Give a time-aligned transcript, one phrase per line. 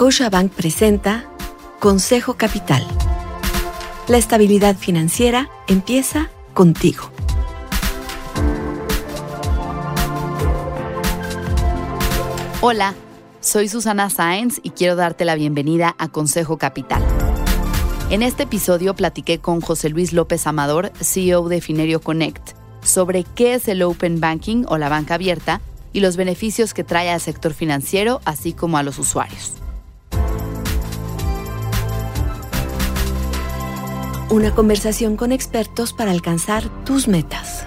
[0.00, 1.26] Scotiabank presenta
[1.78, 2.82] Consejo Capital.
[4.08, 7.10] La estabilidad financiera empieza contigo.
[12.62, 12.94] Hola,
[13.42, 17.04] soy Susana Sáenz y quiero darte la bienvenida a Consejo Capital.
[18.08, 23.52] En este episodio platiqué con José Luis López Amador, CEO de Finerio Connect, sobre qué
[23.52, 25.60] es el Open Banking o la banca abierta
[25.92, 29.59] y los beneficios que trae al sector financiero, así como a los usuarios.
[34.30, 37.66] Una conversación con expertos para alcanzar tus metas.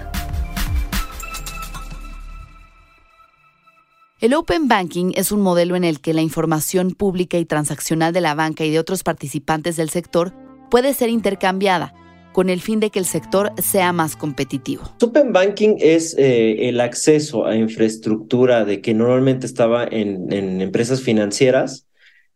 [4.18, 8.22] El Open Banking es un modelo en el que la información pública y transaccional de
[8.22, 10.32] la banca y de otros participantes del sector
[10.70, 11.92] puede ser intercambiada
[12.32, 14.84] con el fin de que el sector sea más competitivo.
[15.02, 21.02] Open Banking es eh, el acceso a infraestructura de que normalmente estaba en, en empresas
[21.02, 21.86] financieras,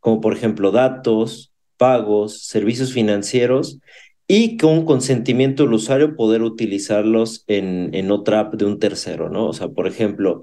[0.00, 3.78] como por ejemplo datos, pagos, servicios financieros,
[4.30, 9.46] y con consentimiento del usuario poder utilizarlos en, en otra app de un tercero, ¿no?
[9.46, 10.42] O sea, por ejemplo,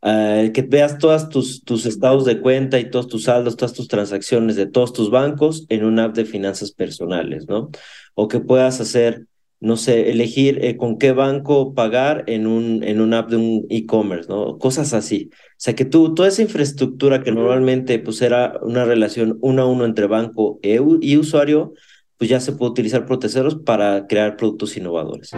[0.00, 3.88] uh, que veas todos tus, tus estados de cuenta y todos tus saldos, todas tus
[3.88, 7.70] transacciones de todos tus bancos en una app de finanzas personales, ¿no?
[8.14, 9.26] O que puedas hacer,
[9.60, 13.66] no sé, elegir eh, con qué banco pagar en un, en una app de un
[13.68, 14.56] e-commerce, ¿no?
[14.56, 15.28] Cosas así.
[15.30, 19.66] O sea, que tú, toda esa infraestructura que normalmente pues era una relación uno a
[19.66, 21.74] uno entre banco e y usuario,
[22.18, 25.30] pues ya se puede utilizar por terceros para crear productos innovadores.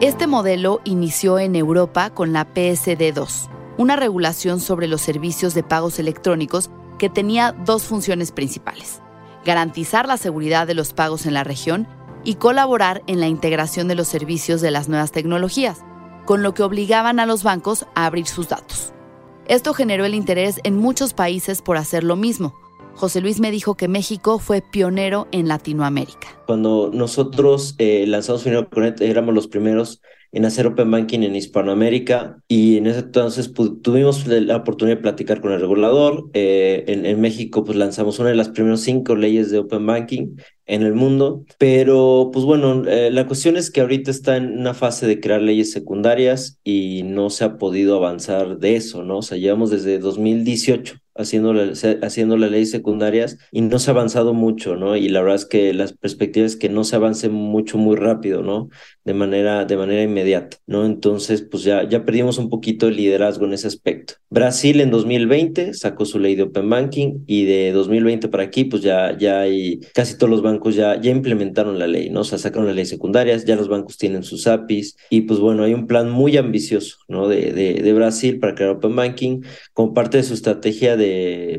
[0.00, 5.98] Este modelo inició en Europa con la PSD2, una regulación sobre los servicios de pagos
[5.98, 9.00] electrónicos que tenía dos funciones principales.
[9.44, 11.88] Garantizar la seguridad de los pagos en la región
[12.24, 15.82] y colaborar en la integración de los servicios de las nuevas tecnologías,
[16.24, 18.92] con lo que obligaban a los bancos a abrir sus datos.
[19.46, 22.54] Esto generó el interés en muchos países por hacer lo mismo,
[22.94, 26.28] José Luis me dijo que México fue pionero en Latinoamérica.
[26.46, 30.00] Cuando nosotros eh, lanzamos Finero Connect, éramos los primeros
[30.32, 35.02] en hacer Open Banking en Hispanoamérica y en ese entonces pues, tuvimos la oportunidad de
[35.02, 36.28] platicar con el regulador.
[36.32, 40.36] Eh, en, México pues lanzamos una de las primeras cinco leyes de Open Banking
[40.66, 44.74] en el mundo, pero pues bueno, eh, la cuestión es que ahorita está en una
[44.74, 49.18] fase de crear leyes secundarias y no se ha podido avanzar de eso, ¿no?
[49.18, 51.72] O sea, llevamos desde 2018 haciendo, la,
[52.02, 54.96] haciendo las leyes secundarias y no se ha avanzado mucho, ¿no?
[54.96, 58.42] Y la verdad es que las perspectivas es que no se avance mucho, muy rápido,
[58.42, 58.68] ¿no?
[59.04, 60.84] De manera, de manera inmediata, ¿no?
[60.84, 64.14] Entonces, pues ya, ya perdimos un poquito el liderazgo en ese aspecto.
[64.30, 68.82] Brasil en 2020 sacó su ley de Open Banking y de 2020 para aquí, pues
[68.82, 72.20] ya, ya hay, casi todos los bancos ya, ya implementaron la ley, ¿no?
[72.20, 75.62] O sea, sacaron las leyes secundarias, ya los bancos tienen sus APIs y pues bueno,
[75.62, 77.28] hay un plan muy ambicioso, ¿no?
[77.28, 81.05] De, de, de Brasil para crear Open Banking como parte de su estrategia de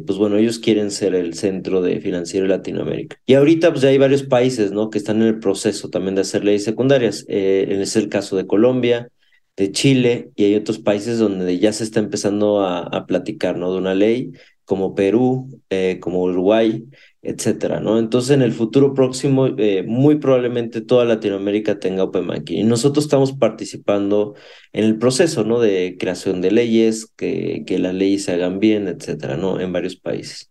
[0.06, 3.18] pues bueno, ellos quieren ser el centro de financiero de Latinoamérica.
[3.26, 4.90] Y ahorita pues ya hay varios países, ¿no?
[4.90, 7.26] Que están en el proceso también de hacer leyes secundarias.
[7.28, 9.10] Eh, es el caso de Colombia,
[9.58, 13.72] de Chile y hay otros países donde ya se está empezando a, platicar, ¿no?
[13.72, 14.32] De una ley
[14.66, 16.86] como Perú, eh, como Uruguay,
[17.28, 18.00] etcétera, ¿no?
[18.00, 22.60] Entonces, en el futuro próximo, eh, muy probablemente toda Latinoamérica tenga Open Banking.
[22.60, 24.36] Y nosotros estamos participando
[24.72, 25.60] en el proceso, ¿no?
[25.60, 29.60] De creación de leyes, que, que las leyes se hagan bien, etcétera, ¿no?
[29.60, 30.50] En varios países.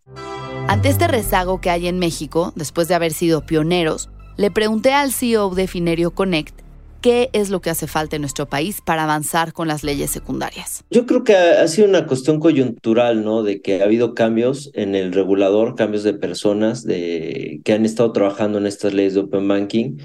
[0.69, 5.13] Ante este rezago que hay en México, después de haber sido pioneros, le pregunté al
[5.13, 6.56] CEO de Finerio Connect
[7.01, 10.85] ¿Qué es lo que hace falta en nuestro país para avanzar con las leyes secundarias?
[10.91, 13.43] Yo creo que ha, sido una cuestión coyuntural, ¿no?
[13.43, 18.13] De que ha habido cambios en el regulador, cambios de personas de, que han estado
[18.13, 19.99] trabajando en estas leyes de Open Banking.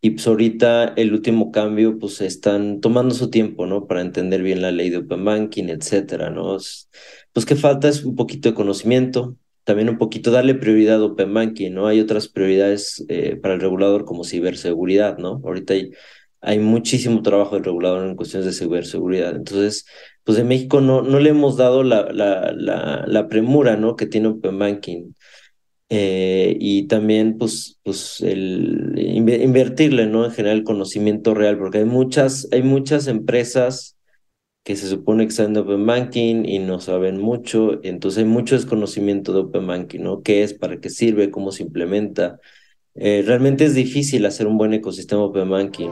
[0.00, 3.86] Y pues ahorita el último cambio, pues están tomando su tiempo, ¿no?
[3.86, 6.58] Para entender bien la ley de Open Banking, etcétera, ¿no?
[7.32, 11.34] Pues que falta es un poquito de conocimiento, también un poquito darle prioridad a Open
[11.34, 11.88] Banking, ¿no?
[11.88, 15.40] Hay otras prioridades eh, para el regulador como ciberseguridad, ¿no?
[15.44, 15.90] Ahorita hay
[16.46, 19.36] hay muchísimo trabajo de regulador en cuestiones de ciberseguridad.
[19.36, 19.86] Entonces,
[20.24, 23.96] pues en México no, no le hemos dado la, la, la, la premura ¿no?
[23.96, 25.12] que tiene Open Banking.
[25.88, 30.24] Eh, y también, pues, pues el invertirle, ¿no?
[30.24, 33.96] En general, el conocimiento real, porque hay muchas, hay muchas empresas
[34.64, 38.56] que se supone que están de Open Banking y no saben mucho, entonces hay mucho
[38.56, 40.22] desconocimiento de Open Banking, ¿no?
[40.22, 42.40] ¿Qué es, para qué sirve, cómo se implementa?
[42.98, 45.90] Eh, realmente es difícil hacer un buen ecosistema Open Banking.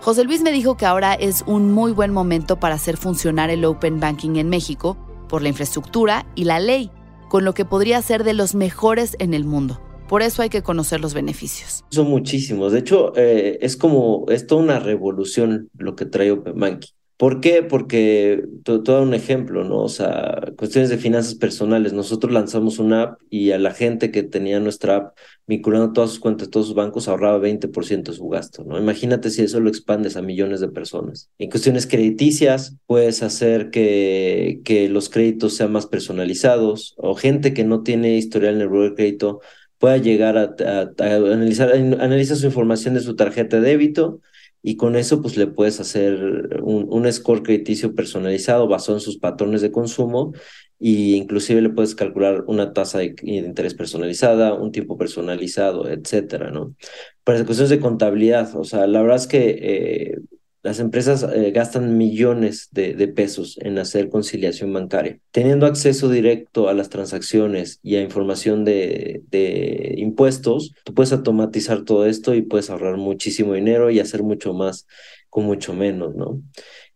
[0.00, 3.64] José Luis me dijo que ahora es un muy buen momento para hacer funcionar el
[3.64, 4.96] Open Banking en México
[5.28, 6.90] por la infraestructura y la ley,
[7.28, 9.80] con lo que podría ser de los mejores en el mundo.
[10.08, 11.84] Por eso hay que conocer los beneficios.
[11.90, 12.72] Son muchísimos.
[12.72, 16.92] De hecho, eh, es como, es toda una revolución lo que trae Open Banking.
[17.20, 17.62] ¿Por qué?
[17.62, 19.80] Porque todo un ejemplo, ¿no?
[19.80, 21.92] O sea, cuestiones de finanzas personales.
[21.92, 26.18] Nosotros lanzamos una app y a la gente que tenía nuestra app vinculando todas sus
[26.18, 28.78] cuentas, todos sus bancos, ahorraba 20% de su gasto, ¿no?
[28.78, 31.28] Imagínate si eso lo expandes a millones de personas.
[31.36, 37.82] En cuestiones crediticias, puedes hacer que, los créditos sean más personalizados o gente que no
[37.82, 39.40] tiene historial en el de crédito
[39.76, 40.54] pueda llegar a,
[40.98, 44.22] analizar, analiza su información de su tarjeta de débito
[44.62, 49.18] y con eso pues le puedes hacer un, un, score crediticio personalizado basado en sus
[49.18, 50.32] patrones de consumo
[50.80, 56.74] e inclusive le puedes calcular una tasa de, interés personalizada, un tiempo personalizado, etcétera, ¿no?
[57.22, 60.18] Para cuestiones de contabilidad, o sea, la verdad es que eh,
[60.62, 65.18] las empresas eh, gastan millones de, pesos en hacer conciliación bancaria.
[65.30, 71.84] Teniendo acceso directo a las transacciones y a información de, de, impuestos, tú puedes automatizar
[71.84, 74.86] todo esto y puedes ahorrar muchísimo dinero y hacer mucho más
[75.30, 76.42] con mucho menos, ¿no?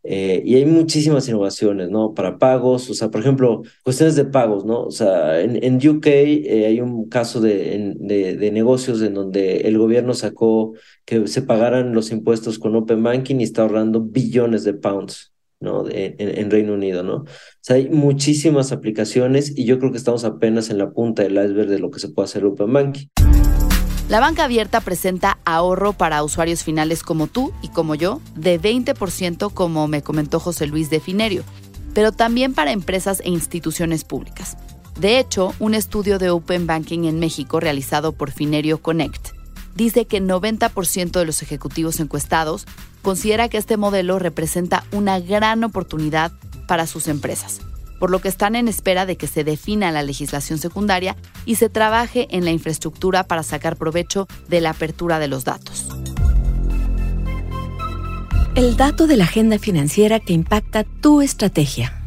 [0.06, 2.12] Eh, y hay muchísimas innovaciones, ¿no?
[2.12, 4.82] Para pagos, o sea, por ejemplo, cuestiones de pagos, ¿no?
[4.82, 9.62] O sea, en, en UK eh, hay un caso de, de, de, negocios en donde
[9.62, 10.74] el gobierno sacó
[11.06, 15.88] que se pagaran los impuestos con Open Banking y está ahorrando billones de pounds, ¿no?
[15.88, 17.16] en, en, Reino Unido, ¿no?
[17.16, 17.26] O
[17.62, 21.70] sea, hay muchísimas aplicaciones y yo creo que estamos apenas en la punta del iceberg
[21.70, 23.06] de lo que se puede hacer Open Banking.
[24.08, 29.50] La banca abierta presenta ahorro para usuarios finales como tú y como yo de 20%
[29.52, 31.42] como me comentó José Luis de Finerio,
[31.94, 34.58] pero también para empresas e instituciones públicas.
[35.00, 39.30] De hecho, un estudio de Open Banking en México realizado por Finerio Connect
[39.74, 42.66] dice que 90% de los ejecutivos encuestados
[43.00, 46.30] considera que este modelo representa una gran oportunidad
[46.68, 47.60] para sus empresas
[48.04, 51.16] por lo que están en espera de que se defina la legislación secundaria
[51.46, 55.88] y se trabaje en la infraestructura para sacar provecho de la apertura de los datos.
[58.56, 62.04] El dato de la agenda financiera que impacta tu estrategia.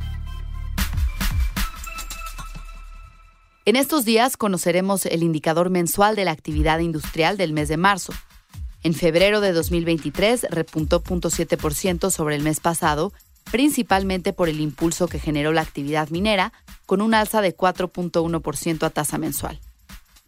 [3.65, 8.13] En estos días conoceremos el indicador mensual de la actividad industrial del mes de marzo.
[8.83, 13.13] En febrero de 2023 repuntó 0.7% sobre el mes pasado
[13.51, 16.53] principalmente por el impulso que generó la actividad minera,
[16.85, 19.59] con un alza de 4.1% a tasa mensual.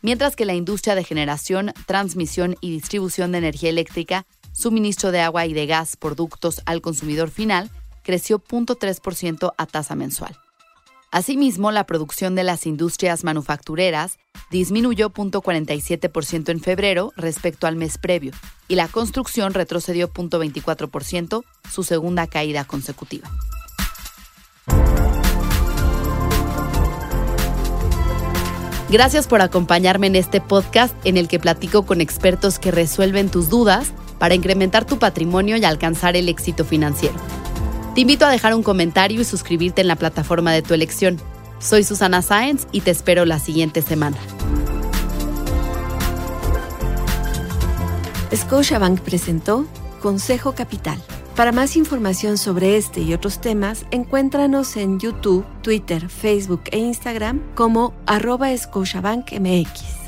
[0.02, 5.46] Mientras que la industria de generación, transmisión y distribución de energía eléctrica, suministro de agua
[5.46, 7.70] y de gas por ductos al consumidor final,
[8.04, 10.38] creció 0.3% a tasa mensual.
[11.12, 14.20] Asimismo, la producción de las industrias manufactureras
[14.52, 18.32] disminuyó 0.47% en febrero respecto al mes previo
[18.68, 23.28] y la construcción retrocedió 0.24%, su segunda caída consecutiva.
[28.92, 33.50] Gracias por acompañarme en este podcast en el que platico con expertos que resuelven tus
[33.50, 37.16] dudas para incrementar tu patrimonio y alcanzar el éxito financiero.
[37.96, 41.20] Te invito a dejar un comentario y suscribirte en la plataforma de tu elección.
[41.60, 44.18] Soy Susana Sáenz y te espero la siguiente semana.
[48.34, 49.66] Scotiabank presentó
[50.02, 51.02] Consejo Capital.
[51.36, 57.42] Para más información sobre este y otros temas, encuéntranos en YouTube, Twitter, Facebook e Instagram
[57.56, 59.99] como arroba Scotiabank MX.